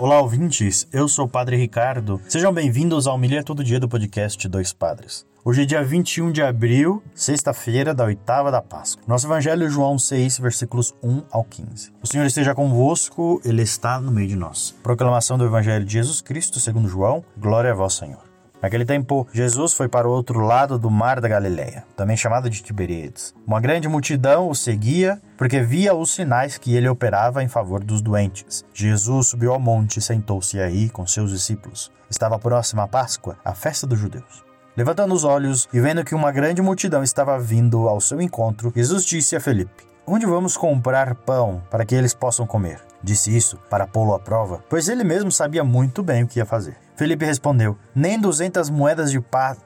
[0.00, 0.88] Olá, ouvintes.
[0.90, 2.18] Eu sou o Padre Ricardo.
[2.26, 5.26] Sejam bem-vindos ao Milha Todo Dia do podcast Dois Padres.
[5.44, 9.04] Hoje é dia 21 de abril, sexta-feira da oitava da Páscoa.
[9.06, 11.92] Nosso Evangelho é João 6, versículos 1 ao 15.
[12.02, 14.74] O Senhor esteja convosco, Ele está no meio de nós.
[14.82, 17.22] Proclamação do Evangelho de Jesus Cristo, segundo João.
[17.36, 18.29] Glória a vós, Senhor.
[18.62, 22.62] Naquele tempo, Jesus foi para o outro lado do mar da Galileia, também chamado de
[22.62, 23.34] Tiberíades.
[23.46, 28.02] Uma grande multidão o seguia, porque via os sinais que ele operava em favor dos
[28.02, 28.64] doentes.
[28.74, 31.90] Jesus subiu ao monte e sentou-se aí com seus discípulos.
[32.10, 34.44] Estava próxima a Páscoa, a festa dos judeus.
[34.76, 39.04] Levantando os olhos e vendo que uma grande multidão estava vindo ao seu encontro, Jesus
[39.06, 42.89] disse a Felipe: Onde vamos comprar pão para que eles possam comer?
[43.02, 46.44] Disse isso para pô-lo à prova, pois ele mesmo sabia muito bem o que ia
[46.44, 46.76] fazer.
[46.96, 49.20] Felipe respondeu: Nem 200 moedas de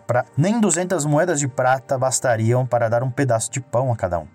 [0.06, 0.24] pra...
[0.36, 4.26] nem 200 moedas de prata bastariam para dar um pedaço de pão a cada um.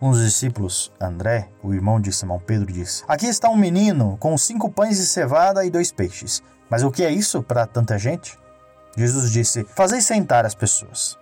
[0.00, 4.36] Um dos discípulos, André, o irmão de Simão Pedro, disse: Aqui está um menino com
[4.36, 6.42] cinco pães de cevada e dois peixes.
[6.68, 8.36] Mas o que é isso para tanta gente?
[8.96, 11.16] Jesus disse: Fazei sentar as pessoas.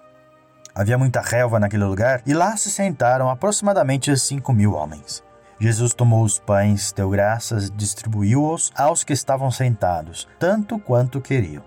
[0.74, 5.22] Havia muita relva naquele lugar e lá se sentaram aproximadamente cinco mil homens.
[5.58, 11.64] Jesus tomou os pães, deu graças, distribuiu-os aos que estavam sentados, tanto quanto queriam,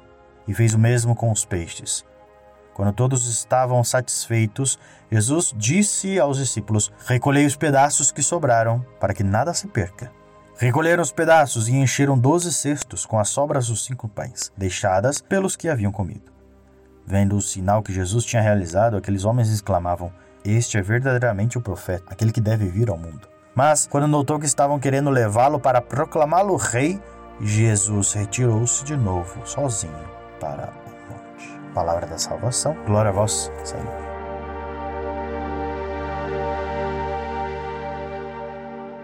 [0.48, 2.06] e fez o mesmo com os peixes.
[2.76, 4.78] Quando todos estavam satisfeitos,
[5.12, 10.12] Jesus disse aos discípulos: Recolhei os pedaços que sobraram, para que nada se perca.
[10.58, 15.56] Recolheram os pedaços e encheram doze cestos com as sobras dos cinco pães, deixadas pelos
[15.56, 16.32] que haviam comido.
[17.06, 20.14] Vendo o sinal que Jesus tinha realizado, aqueles homens exclamavam:
[20.46, 23.28] Este é verdadeiramente o profeta, aquele que deve vir ao mundo.
[23.56, 27.02] Mas, quando notou que estavam querendo levá-lo para proclamá-lo rei,
[27.42, 29.94] Jesus retirou-se de novo, sozinho,
[30.40, 31.60] para o monte.
[31.74, 32.76] Palavra da salvação.
[32.86, 34.10] Glória a vós, Senhor.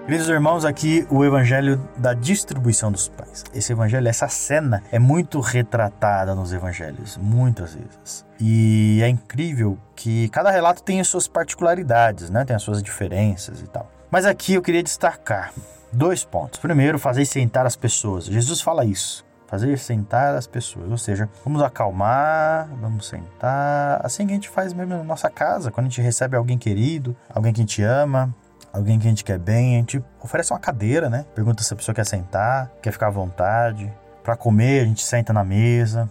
[0.06, 3.44] Queridos irmãos, aqui o evangelho da distribuição dos pães.
[3.55, 8.23] Esse evangelho, essa cena é muito retratada nos evangelhos, muitas vezes.
[8.39, 12.45] E é incrível que cada relato tem as suas particularidades, né?
[12.45, 13.89] Tem as suas diferenças e tal.
[14.10, 15.52] Mas aqui eu queria destacar
[15.92, 16.60] dois pontos.
[16.60, 18.26] Primeiro, fazer sentar as pessoas.
[18.26, 19.26] Jesus fala isso.
[19.48, 24.73] Fazer sentar as pessoas, ou seja, vamos acalmar, vamos sentar, assim que a gente faz
[24.73, 28.33] mesmo na nossa casa, quando a gente recebe alguém querido, alguém que a gente ama,
[28.73, 31.26] alguém que a gente quer bem, a gente oferece uma cadeira, né?
[31.36, 33.93] Pergunta se a pessoa quer sentar, quer ficar à vontade.
[34.23, 36.10] Para comer, a gente senta na mesa.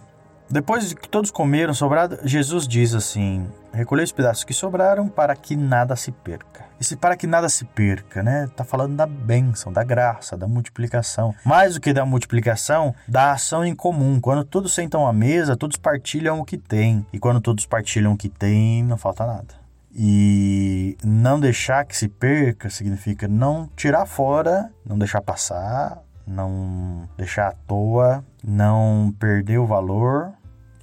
[0.49, 5.35] Depois de que todos comeram sobrado, Jesus diz assim: recolher os pedaços que sobraram para
[5.35, 6.65] que nada se perca.
[6.79, 8.49] Esse para que nada se perca, né?
[8.55, 11.33] Tá falando da bênção, da graça, da multiplicação.
[11.43, 14.19] Mais do que da multiplicação, da ação em comum.
[14.19, 17.05] Quando todos sentam à mesa, todos partilham o que têm.
[17.13, 19.65] E quando todos partilham o que têm, não falta nada.
[19.97, 27.49] E não deixar que se perca significa não tirar fora, não deixar passar, não deixar
[27.49, 30.31] à toa, não perder o valor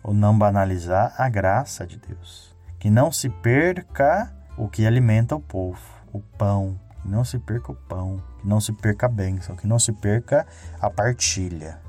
[0.02, 2.54] ou não banalizar a graça de Deus.
[2.78, 5.80] Que não se perca o que alimenta o povo,
[6.12, 6.78] o pão.
[7.02, 9.92] Que não se perca o pão, que não se perca a bênção, que não se
[9.92, 10.46] perca
[10.80, 11.80] a partilha.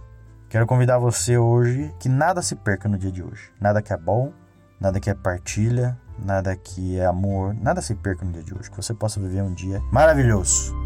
[0.50, 3.52] Quero convidar você hoje que nada se perca no dia de hoje.
[3.59, 4.31] Nada que é bom,
[4.80, 8.70] nada que é partilha, nada que é amor, nada se perca no dia de hoje.
[8.70, 10.82] Que você possa viver um dia maravilhoso.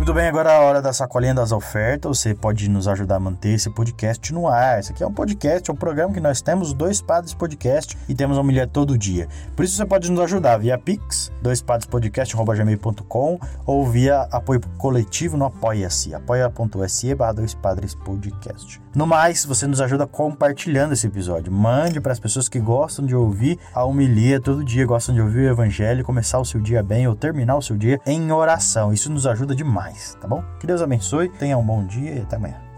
[0.00, 2.18] Muito bem, agora é a hora da sacolinha das ofertas.
[2.18, 4.80] Você pode nos ajudar a manter esse podcast no ar.
[4.80, 8.14] Esse aqui é um podcast, é um programa que nós temos, dois padres podcast, e
[8.14, 9.28] temos uma milha todo dia.
[9.54, 16.14] Por isso você pode nos ajudar via Pix, doispadrespodcast.gmail.com ou via apoio coletivo no Apoia-se,
[16.14, 18.80] apoia.se barra dois padres podcast.
[18.92, 21.52] No mais, você nos ajuda compartilhando esse episódio.
[21.52, 25.46] Mande para as pessoas que gostam de ouvir a homilia todo dia, gostam de ouvir
[25.46, 28.92] o evangelho, começar o seu dia bem ou terminar o seu dia em oração.
[28.92, 29.89] Isso nos ajuda demais,
[30.20, 30.42] tá bom?
[30.58, 32.69] Que Deus abençoe, tenha um bom dia e até amanhã.